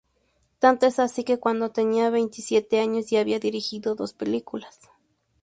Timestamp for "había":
3.19-3.37